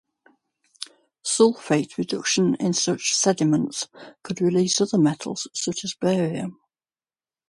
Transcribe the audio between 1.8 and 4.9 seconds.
reduction in such sediments could release